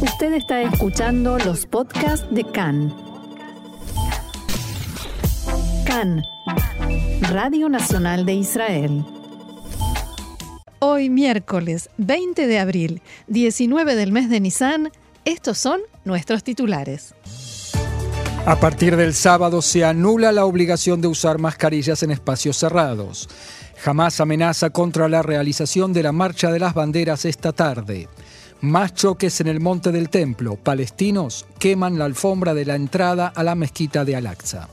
[0.00, 2.94] Usted está escuchando los podcasts de CAN.
[5.86, 6.22] CAN,
[7.30, 9.04] Radio Nacional de Israel.
[10.80, 14.92] Hoy miércoles 20 de abril, 19 del mes de Nisan,
[15.24, 17.14] estos son nuestros titulares.
[18.44, 23.30] A partir del sábado se anula la obligación de usar mascarillas en espacios cerrados.
[23.78, 28.08] Jamás amenaza contra la realización de la Marcha de las Banderas esta tarde.
[28.62, 30.56] Más choques en el Monte del Templo.
[30.56, 34.68] Palestinos queman la alfombra de la entrada a la mezquita de Al-Aqsa.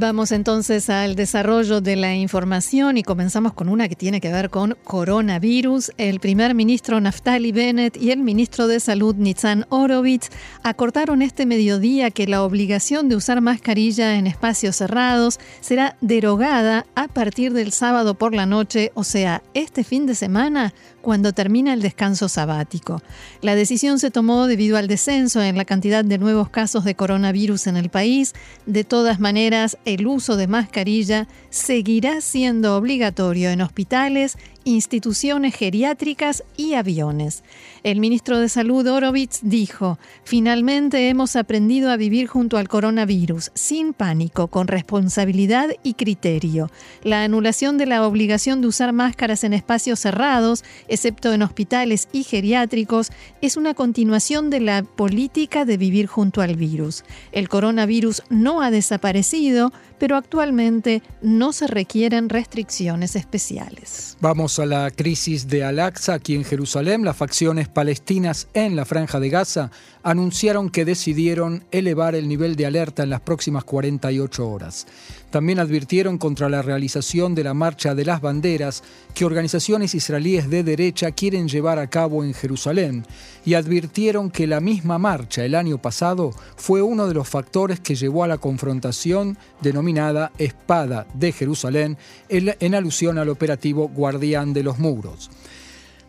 [0.00, 4.48] Vamos entonces al desarrollo de la información y comenzamos con una que tiene que ver
[4.48, 5.90] con coronavirus.
[5.96, 10.28] El primer ministro Naftali Bennett y el ministro de Salud Nitzan Orovitz
[10.62, 17.08] acordaron este mediodía que la obligación de usar mascarilla en espacios cerrados será derogada a
[17.08, 20.74] partir del sábado por la noche, o sea, este fin de semana,
[21.08, 23.00] cuando termina el descanso sabático.
[23.40, 27.66] La decisión se tomó debido al descenso en la cantidad de nuevos casos de coronavirus
[27.66, 28.34] en el país.
[28.66, 34.36] De todas maneras, el uso de mascarilla seguirá siendo obligatorio en hospitales
[34.68, 37.42] instituciones geriátricas y aviones.
[37.82, 43.92] El ministro de Salud Orovitz dijo, finalmente hemos aprendido a vivir junto al coronavirus, sin
[43.92, 46.70] pánico, con responsabilidad y criterio.
[47.02, 52.24] La anulación de la obligación de usar máscaras en espacios cerrados, excepto en hospitales y
[52.24, 57.04] geriátricos, es una continuación de la política de vivir junto al virus.
[57.32, 64.16] El coronavirus no ha desaparecido, pero actualmente no se requieren restricciones especiales.
[64.20, 67.04] Vamos a la crisis de Al-Aqsa aquí en Jerusalén.
[67.04, 69.70] Las facciones palestinas en la franja de Gaza
[70.02, 74.86] anunciaron que decidieron elevar el nivel de alerta en las próximas 48 horas.
[75.30, 78.82] También advirtieron contra la realización de la Marcha de las Banderas
[79.14, 83.04] que organizaciones israelíes de derecha quieren llevar a cabo en Jerusalén
[83.44, 87.94] y advirtieron que la misma marcha el año pasado fue uno de los factores que
[87.94, 94.78] llevó a la confrontación denominada Espada de Jerusalén en alusión al operativo Guardián de los
[94.78, 95.30] Muros.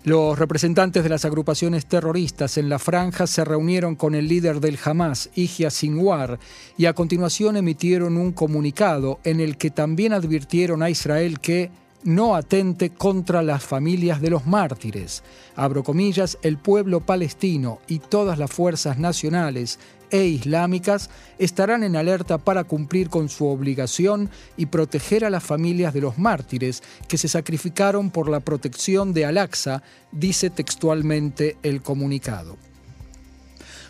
[0.05, 4.79] Los representantes de las agrupaciones terroristas en la franja se reunieron con el líder del
[4.81, 6.39] Hamas, Ijia Sinwar,
[6.77, 11.69] y a continuación emitieron un comunicado en el que también advirtieron a Israel que
[12.03, 15.23] no atente contra las familias de los mártires.
[15.55, 19.79] Abro comillas, el pueblo palestino y todas las fuerzas nacionales
[20.11, 25.93] e islámicas estarán en alerta para cumplir con su obligación y proteger a las familias
[25.93, 32.68] de los mártires que se sacrificaron por la protección de Al-Aqsa, dice textualmente el comunicado.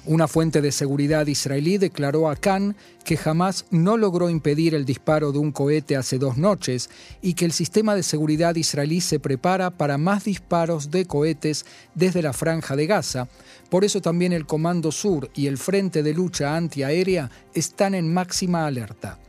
[0.05, 5.31] Una fuente de seguridad israelí declaró a Khan que jamás no logró impedir el disparo
[5.31, 6.89] de un cohete hace dos noches
[7.21, 11.65] y que el sistema de seguridad israelí se prepara para más disparos de cohetes
[11.95, 13.27] desde la franja de Gaza.
[13.69, 18.65] Por eso también el Comando Sur y el Frente de Lucha Antiaérea están en máxima
[18.65, 19.19] alerta.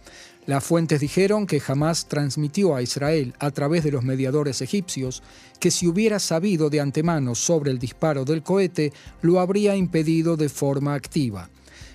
[0.51, 5.23] Las fuentes dijeron que jamás transmitió a Israel a través de los mediadores egipcios
[5.61, 10.49] que si hubiera sabido de antemano sobre el disparo del cohete, lo habría impedido de
[10.49, 11.49] forma activa.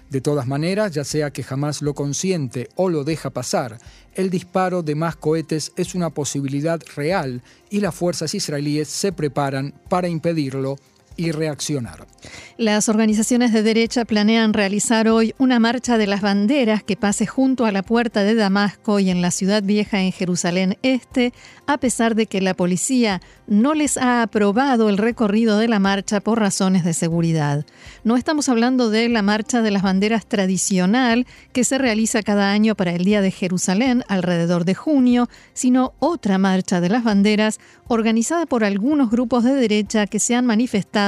[0.09, 3.77] De todas maneras, ya sea que jamás lo consiente o lo deja pasar,
[4.13, 9.73] el disparo de más cohetes es una posibilidad real y las fuerzas israelíes se preparan
[9.89, 10.77] para impedirlo
[11.17, 12.05] y reaccionar.
[12.57, 17.65] Las organizaciones de derecha planean realizar hoy una marcha de las banderas que pase junto
[17.65, 21.33] a la puerta de Damasco y en la ciudad vieja en Jerusalén Este,
[21.67, 26.21] a pesar de que la policía no les ha aprobado el recorrido de la marcha
[26.21, 27.65] por razones de seguridad.
[28.03, 32.75] No estamos hablando de la marcha de las banderas tradicional que se realiza cada año
[32.75, 38.45] para el Día de Jerusalén alrededor de junio, sino otra marcha de las banderas organizada
[38.45, 41.05] por algunos grupos de derecha que se han manifestado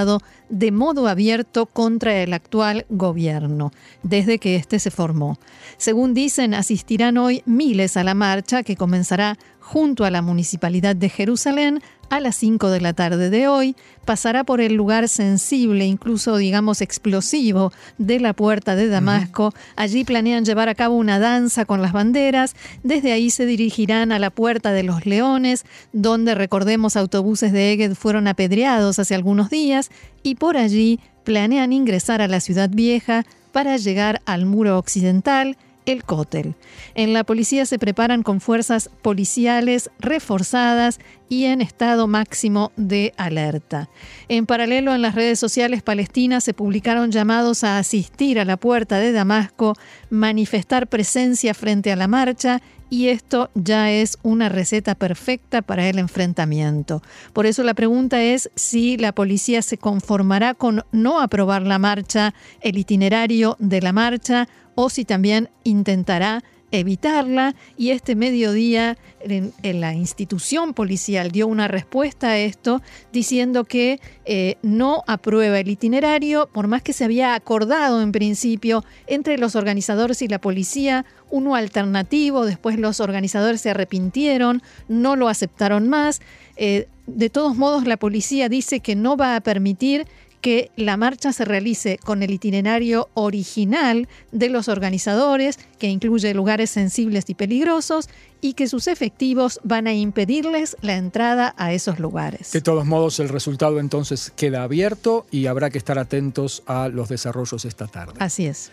[0.49, 3.71] de modo abierto contra el actual gobierno,
[4.03, 5.37] desde que éste se formó.
[5.77, 11.09] Según dicen, asistirán hoy miles a la marcha que comenzará junto a la Municipalidad de
[11.09, 13.75] Jerusalén a las 5 de la tarde de hoy,
[14.05, 19.53] pasará por el lugar sensible, incluso digamos explosivo, de la puerta de Damasco.
[19.75, 22.55] Allí planean llevar a cabo una danza con las banderas.
[22.83, 27.95] Desde ahí se dirigirán a la puerta de los Leones, donde recordemos autobuses de Eged
[27.95, 29.89] fueron apedreados hace algunos días,
[30.23, 35.57] y por allí planean ingresar a la ciudad vieja para llegar al muro occidental
[35.87, 36.55] el cótel.
[36.95, 40.99] En la policía se preparan con fuerzas policiales reforzadas
[41.29, 43.89] y en estado máximo de alerta.
[44.27, 48.99] En paralelo, en las redes sociales palestinas se publicaron llamados a asistir a la puerta
[48.99, 49.75] de Damasco,
[50.09, 55.99] manifestar presencia frente a la marcha y esto ya es una receta perfecta para el
[55.99, 57.01] enfrentamiento.
[57.33, 62.33] Por eso la pregunta es si la policía se conformará con no aprobar la marcha,
[62.61, 64.47] el itinerario de la marcha,
[64.79, 72.29] o si también intentará evitarla y este mediodía en, la institución policial dio una respuesta
[72.29, 78.03] a esto diciendo que eh, no aprueba el itinerario, por más que se había acordado
[78.03, 84.61] en principio entre los organizadores y la policía uno alternativo, después los organizadores se arrepintieron,
[84.87, 86.21] no lo aceptaron más.
[86.55, 90.05] Eh, de todos modos, la policía dice que no va a permitir
[90.41, 96.69] que la marcha se realice con el itinerario original de los organizadores, que incluye lugares
[96.69, 102.51] sensibles y peligrosos, y que sus efectivos van a impedirles la entrada a esos lugares.
[102.51, 107.09] De todos modos, el resultado entonces queda abierto y habrá que estar atentos a los
[107.09, 108.13] desarrollos esta tarde.
[108.19, 108.71] Así es.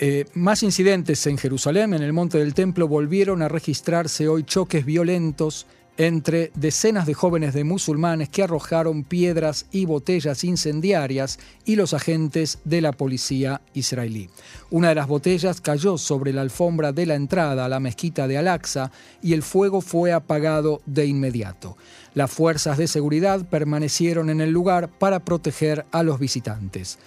[0.00, 4.84] Eh, más incidentes en Jerusalén, en el Monte del Templo, volvieron a registrarse hoy choques
[4.84, 5.66] violentos
[5.98, 12.60] entre decenas de jóvenes de musulmanes que arrojaron piedras y botellas incendiarias y los agentes
[12.64, 14.30] de la policía israelí.
[14.70, 18.38] Una de las botellas cayó sobre la alfombra de la entrada a la mezquita de
[18.38, 21.76] Al-Aqsa y el fuego fue apagado de inmediato.
[22.14, 26.98] Las fuerzas de seguridad permanecieron en el lugar para proteger a los visitantes.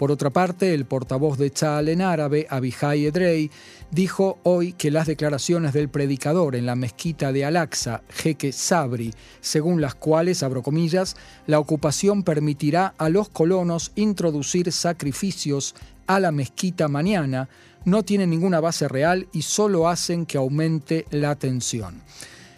[0.00, 3.50] Por otra parte, el portavoz de Chal en árabe, Abihai Edrei,
[3.90, 9.80] dijo hoy que las declaraciones del predicador en la mezquita de Al-Aqsa, Jeque Sabri, según
[9.80, 11.16] las cuales, abro comillas,
[11.46, 15.74] la ocupación permitirá a los colonos introducir sacrificios
[16.06, 17.48] a la mezquita mañana,
[17.84, 22.02] no tienen ninguna base real y solo hacen que aumente la tensión.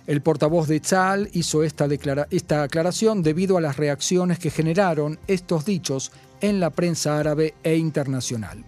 [0.07, 1.87] El portavoz de Chal hizo esta,
[2.31, 7.77] esta aclaración debido a las reacciones que generaron estos dichos en la prensa árabe e
[7.77, 8.65] internacional.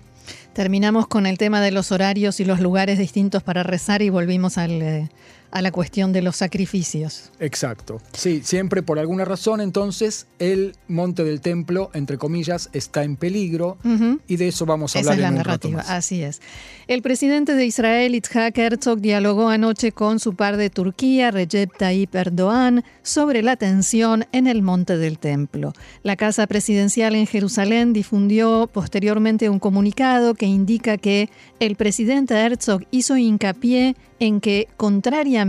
[0.55, 4.57] Terminamos con el tema de los horarios y los lugares distintos para rezar y volvimos
[4.57, 5.09] al, eh,
[5.55, 7.31] a la cuestión de los sacrificios.
[7.39, 8.03] Exacto.
[8.13, 13.79] Sí, siempre por alguna razón entonces el monte del templo, entre comillas, está en peligro
[14.27, 15.15] y de eso vamos a hablar.
[15.15, 16.43] Esa es la narrativa, así es.
[16.89, 22.13] El presidente de Israel, Itzhak Herzog, dialogó anoche con su par de Turquía, Recep Tayyip
[22.17, 25.73] Erdogan, sobre la tensión en el monte del templo.
[26.03, 31.31] La Casa Presidencial en Jerusalén difundió posteriormente un comunicado que indica que
[31.61, 35.44] el presidente Herzog hizo hincapié en que, contrariamente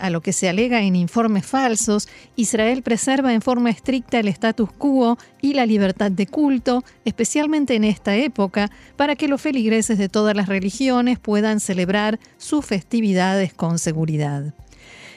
[0.00, 2.06] a lo que se alega en informes falsos,
[2.36, 7.84] Israel preserva en forma estricta el status quo y la libertad de culto, especialmente en
[7.84, 13.78] esta época, para que los feligreses de todas las religiones puedan celebrar sus festividades con
[13.78, 14.52] seguridad.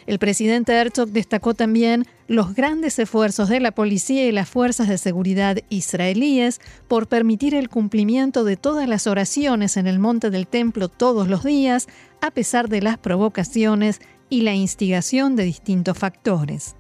[0.08, 4.98] El presidente Herzog destacó también los grandes esfuerzos de la policía y las fuerzas de
[4.98, 10.88] seguridad israelíes por permitir el cumplimiento de todas las oraciones en el monte del templo
[10.88, 11.88] todos los días,
[12.22, 14.02] a pesar de las provocaciones
[14.32, 16.74] y la instigación de distintos factores.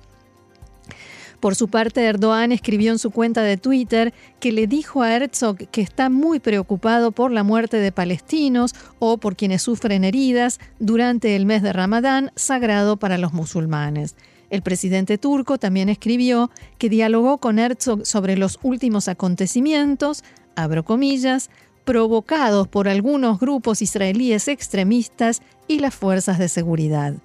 [1.42, 5.58] Por su parte, Erdogan escribió en su cuenta de Twitter que le dijo a Herzog
[5.58, 11.36] que está muy preocupado por la muerte de palestinos o por quienes sufren heridas durante
[11.36, 14.16] el mes de Ramadán, sagrado para los musulmanes.
[14.52, 20.24] El presidente turco también escribió que dialogó con Herzog sobre los últimos acontecimientos,
[20.56, 21.50] abro comillas,
[21.86, 27.16] provocados por algunos grupos israelíes extremistas y las fuerzas de seguridad.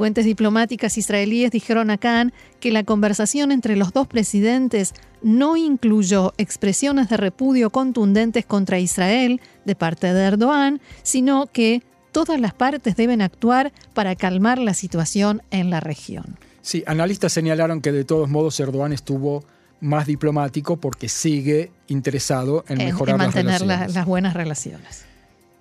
[0.00, 6.32] Fuentes diplomáticas israelíes dijeron a Khan que la conversación entre los dos presidentes no incluyó
[6.38, 12.96] expresiones de repudio contundentes contra Israel de parte de Erdogan, sino que todas las partes
[12.96, 16.38] deben actuar para calmar la situación en la región.
[16.62, 19.44] Sí, analistas señalaron que de todos modos Erdogan estuvo
[19.82, 25.09] más diplomático porque sigue interesado en, mejorar mantener las buenas relaciones.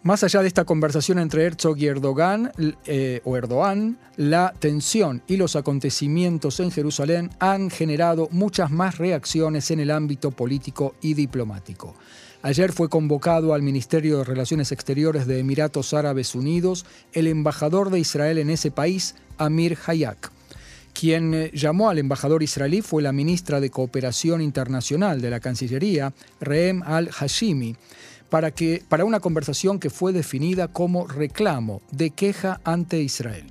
[0.01, 2.53] Más allá de esta conversación entre Herzog y Erdogan,
[2.85, 9.71] eh, o Erdogan, la tensión y los acontecimientos en Jerusalén han generado muchas más reacciones
[9.71, 11.95] en el ámbito político y diplomático.
[12.43, 17.99] Ayer fue convocado al Ministerio de Relaciones Exteriores de Emiratos Árabes Unidos el embajador de
[17.99, 20.31] Israel en ese país, Amir Hayak.
[20.93, 26.13] Quien eh, llamó al embajador israelí fue la ministra de Cooperación Internacional de la Cancillería,
[26.39, 27.75] Reem al-Hashimi
[28.29, 33.45] para, que, para una conversación que fue definida como reclamo de queja ante Israel.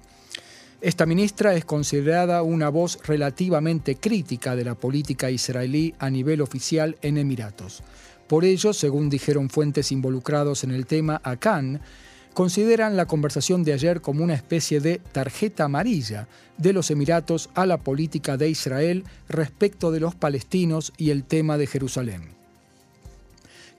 [0.81, 6.97] Esta ministra es considerada una voz relativamente crítica de la política israelí a nivel oficial
[7.03, 7.83] en Emiratos.
[8.29, 11.81] Por ello, según dijeron fuentes involucrados en el tema a Cannes,
[12.33, 17.67] consideran la conversación de ayer como una especie de tarjeta amarilla de los Emiratos a
[17.67, 22.38] la política de Israel respecto de los palestinos y el tema de Jerusalén.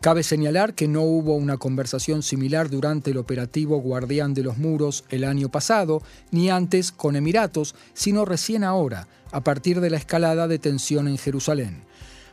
[0.02, 5.04] Cabe señalar que no hubo una conversación similar durante el operativo Guardián de los Muros
[5.10, 6.02] el año pasado,
[6.32, 11.18] ni antes con Emiratos, sino recién ahora, a partir de la escalada de tensión en
[11.18, 11.84] Jerusalén.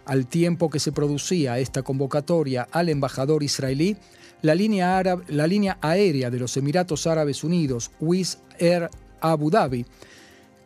[0.04, 3.96] Al tiempo que se producía esta convocatoria al embajador israelí,
[4.42, 9.84] la línea, aérea de los Emiratos Árabes Unidos, Wizz Air Abu Dhabi,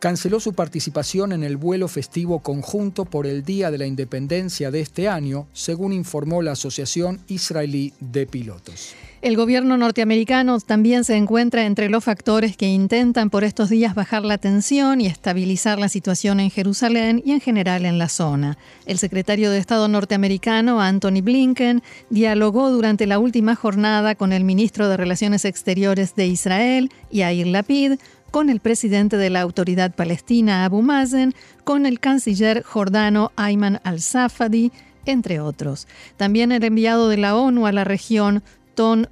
[0.01, 4.81] canceló su participación en el vuelo festivo conjunto por el Día de la Independencia de
[4.81, 8.95] este año, según informó la Asociación Israelí de Pilotos.
[9.21, 14.25] El gobierno norteamericano también se encuentra entre los factores que intentan por estos días bajar
[14.25, 18.57] la tensión y estabilizar la situación en Jerusalén y en general en la zona.
[18.87, 24.89] El secretario de Estado norteamericano, Anthony Blinken, dialogó durante la última jornada con el ministro
[24.89, 27.99] de Relaciones Exteriores de Israel, Yair Lapid,
[28.31, 34.71] con el presidente de la Autoridad Palestina, Abu Mazen, con el canciller jordano Ayman al-Safadi,
[35.05, 35.87] entre otros.
[36.17, 38.41] También el enviado de la ONU a la región,
[38.73, 39.09] Ton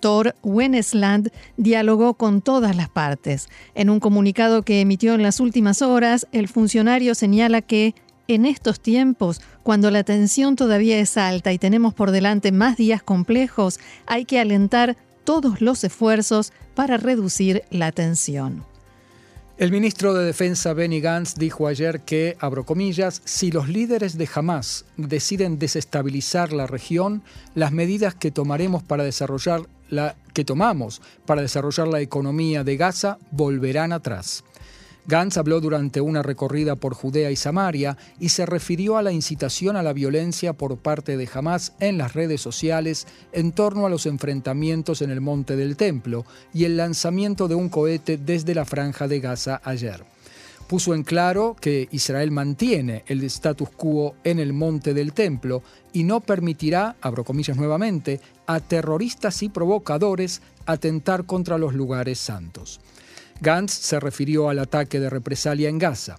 [0.00, 3.48] Thor Wennesland dialogó con todas las partes.
[3.74, 7.94] En un comunicado que emitió en las últimas horas, el funcionario señala que
[8.28, 13.02] en estos tiempos, cuando la tensión todavía es alta y tenemos por delante más días
[13.02, 18.64] complejos, hay que alentar todos los esfuerzos para reducir la tensión.
[19.56, 24.28] El ministro de Defensa Benny Gantz dijo ayer que, abro comillas, si los líderes de
[24.34, 27.22] Hamas deciden desestabilizar la región,
[27.54, 33.18] las medidas que tomaremos para desarrollar la que tomamos para desarrollar la economía de Gaza
[33.30, 34.44] volverán atrás.
[35.06, 39.76] Gantz habló durante una recorrida por Judea y Samaria y se refirió a la incitación
[39.76, 44.06] a la violencia por parte de Hamas en las redes sociales en torno a los
[44.06, 49.06] enfrentamientos en el Monte del Templo y el lanzamiento de un cohete desde la franja
[49.06, 50.04] de Gaza ayer.
[50.66, 56.04] Puso en claro que Israel mantiene el status quo en el Monte del Templo y
[56.04, 62.80] no permitirá, abro comillas nuevamente, a terroristas y provocadores atentar contra los lugares santos.
[63.40, 66.18] Gantz se refirió al ataque de represalia en Gaza.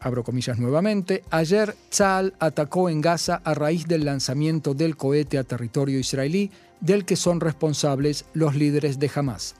[0.00, 5.44] Abro comillas nuevamente, ayer Tzal atacó en Gaza a raíz del lanzamiento del cohete a
[5.44, 9.54] territorio israelí del que son responsables los líderes de Hamas.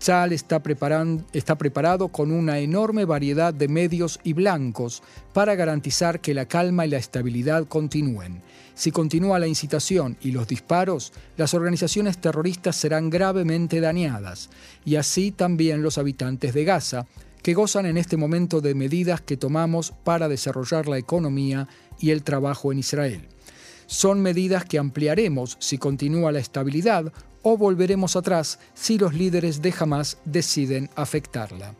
[0.00, 0.62] Tzal está,
[1.34, 5.02] está preparado con una enorme variedad de medios y blancos
[5.34, 8.40] para garantizar que la calma y la estabilidad continúen.
[8.74, 14.48] Si continúa la incitación y los disparos, las organizaciones terroristas serán gravemente dañadas,
[14.86, 17.06] y así también los habitantes de Gaza,
[17.42, 22.22] que gozan en este momento de medidas que tomamos para desarrollar la economía y el
[22.22, 23.28] trabajo en Israel.
[23.86, 29.74] Son medidas que ampliaremos si continúa la estabilidad o volveremos atrás si los líderes de
[29.78, 31.74] Hamas deciden afectarla.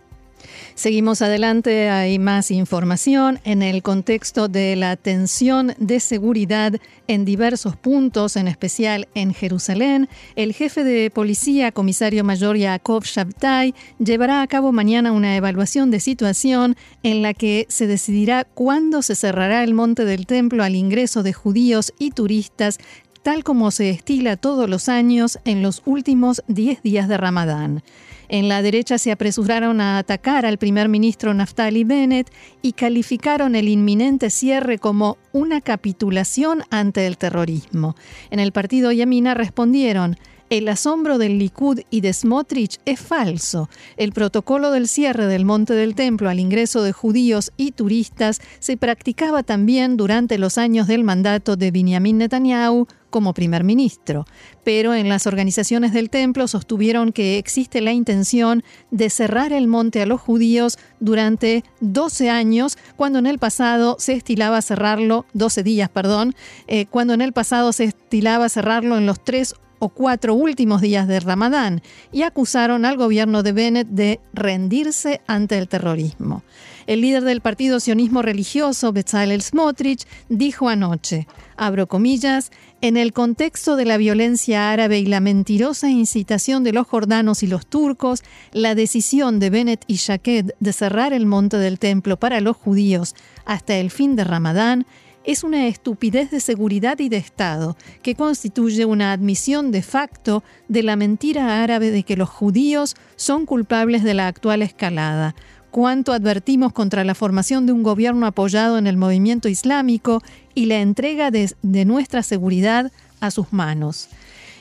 [0.75, 6.75] Seguimos adelante, hay más información en el contexto de la tensión de seguridad
[7.07, 10.09] en diversos puntos, en especial en Jerusalén.
[10.37, 16.01] El jefe de policía, comisario mayor Yaakov Shabtai, llevará a cabo mañana una evaluación de
[16.01, 21.23] situación en la que se decidirá cuándo se cerrará el monte del templo al ingreso
[21.23, 22.79] de judíos y turistas
[23.23, 27.83] tal como se estila todos los años en los últimos 10 días de Ramadán.
[28.29, 32.31] En la derecha se apresuraron a atacar al primer ministro Naftali Bennett
[32.63, 37.97] y calificaron el inminente cierre como una capitulación ante el terrorismo.
[38.31, 40.17] En el partido Yamina respondieron,
[40.51, 43.71] el asombro del Likud y de Smotrich es falso.
[43.97, 48.77] El protocolo del cierre del Monte del Templo al ingreso de judíos y turistas se
[48.77, 54.25] practicaba también durante los años del mandato de Benjamin Netanyahu como primer ministro,
[54.65, 60.01] pero en las organizaciones del templo sostuvieron que existe la intención de cerrar el monte
[60.01, 65.89] a los judíos durante 12 años, cuando en el pasado se estilaba cerrarlo, 12 días,
[65.89, 66.35] perdón,
[66.69, 71.09] eh, cuando en el pasado se estilaba cerrarlo en los tres o cuatro últimos días
[71.09, 71.83] de Ramadán
[72.13, 76.45] y acusaron al gobierno de Bennett de rendirse ante el terrorismo.
[76.87, 83.77] El líder del partido sionismo religioso, Bezalel Smotrich, dijo anoche, abro comillas, en el contexto
[83.77, 88.23] de la violencia árabe y la mentirosa incitación de los jordanos y los turcos,
[88.53, 93.15] la decisión de Bennett y Shaked de cerrar el monte del templo para los judíos
[93.45, 94.87] hasta el fin de Ramadán
[95.25, 100.83] es una estupidez de seguridad y de Estado que constituye una admisión de facto de
[100.83, 105.35] la mentira árabe de que los judíos son culpables de la actual escalada.
[105.71, 110.23] Cuánto advertimos contra la formación de un gobierno apoyado en el movimiento islámico
[110.55, 114.09] y la entrega de, de nuestra seguridad a sus manos.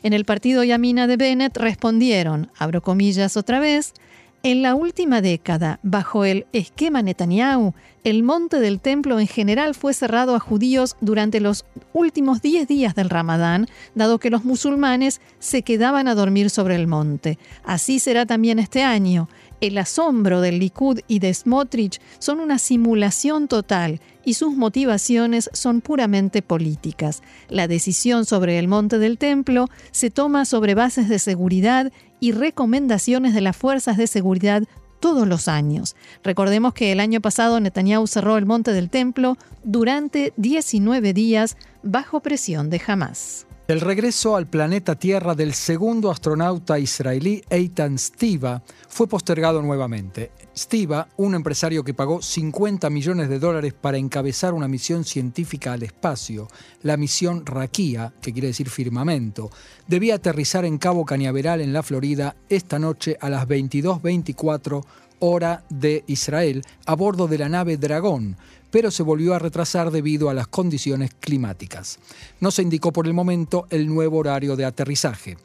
[0.03, 3.93] En el partido Yamina de Bennett respondieron, abro comillas otra vez,
[4.41, 7.73] en la última década, bajo el esquema Netanyahu,
[8.05, 12.95] el monte del templo en general fue cerrado a judíos durante los últimos 10 días
[12.95, 17.37] del Ramadán, dado que los musulmanes se quedaban a dormir sobre el monte.
[17.65, 19.27] Así será también este año.
[19.59, 25.81] El asombro del Likud y de Smotrich son una simulación total y sus motivaciones son
[25.81, 27.21] puramente políticas.
[27.49, 33.33] La decisión sobre el monte del templo se toma sobre bases de seguridad y recomendaciones
[33.33, 34.63] de las fuerzas de seguridad
[34.99, 35.95] todos los años.
[36.23, 42.19] Recordemos que el año pasado Netanyahu cerró el monte del templo durante 19 días bajo
[42.19, 43.45] presión de Hamas.
[43.69, 50.31] El regreso al planeta Tierra del segundo astronauta israelí Eitan Stiva fue postergado nuevamente.
[50.57, 55.83] Stiva, un empresario que pagó 50 millones de dólares para encabezar una misión científica al
[55.83, 56.47] espacio,
[56.81, 59.51] la misión Rakia, que quiere decir firmamento,
[59.87, 64.83] debía aterrizar en Cabo Cañaveral en la Florida esta noche a las 22:24
[65.19, 68.37] hora de Israel a bordo de la nave Dragón,
[68.71, 71.99] pero se volvió a retrasar debido a las condiciones climáticas.
[72.39, 75.37] No se indicó por el momento el nuevo horario de aterrizaje,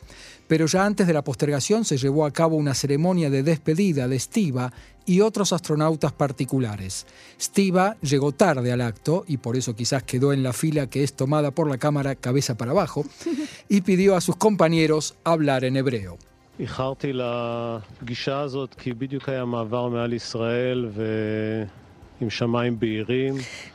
[0.47, 4.19] pero ya antes de la postergación se llevó a cabo una ceremonia de despedida de
[4.19, 4.73] Stiva
[5.07, 7.07] y otros astronautas particulares.
[7.41, 11.15] Stiva llegó tarde al acto y por eso quizás quedó en la fila que es
[11.15, 13.05] tomada por la cámara cabeza para abajo
[13.69, 16.19] y pidió a sus compañeros hablar en hebreo.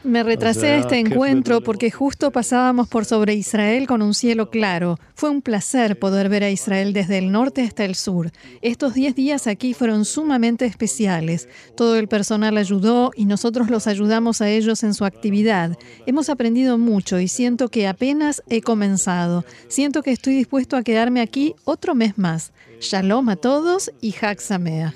[0.04, 4.98] Me retrasé a este encuentro porque justo pasábamos por sobre Israel con un cielo claro.
[5.14, 8.32] Fue un placer poder ver a Israel desde el norte hasta el sur.
[8.62, 11.50] Estos 10 días aquí fueron sumamente especiales.
[11.76, 15.78] Todo el personal ayudó y nosotros los ayudamos a ellos en su actividad.
[16.06, 19.44] Hemos aprendido mucho y siento que apenas he comenzado.
[19.68, 22.54] Siento que estoy dispuesto a quedarme aquí otro mes más.
[22.80, 24.96] Shalom a todos y Hag Sameach.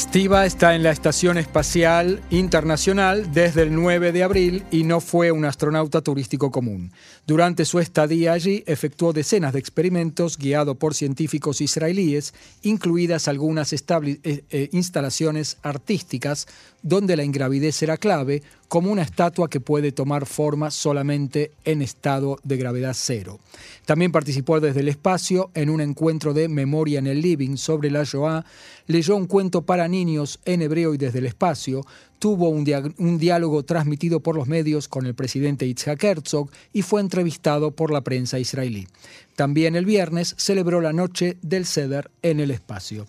[0.00, 5.30] Stiva está en la Estación Espacial Internacional desde el 9 de abril y no fue
[5.30, 6.90] un astronauta turístico común.
[7.26, 12.32] Durante su estadía allí efectuó decenas de experimentos guiado por científicos israelíes,
[12.62, 13.78] incluidas algunas eh,
[14.24, 16.48] eh, instalaciones artísticas
[16.82, 22.38] donde la ingravidez era clave, como una estatua que puede tomar forma solamente en estado
[22.44, 23.40] de gravedad cero.
[23.84, 28.04] También participó desde el espacio en un encuentro de Memoria en el Living sobre la
[28.04, 28.44] Shoah,
[28.86, 31.84] leyó un cuento para niños en hebreo y desde el espacio,
[32.20, 37.72] tuvo un, diálogo transmitido por los medios con el presidente Yitzhak Herzog y fue entrevistado
[37.72, 38.86] por la prensa israelí.
[39.34, 43.08] También el viernes celebró la noche del Seder en el espacio.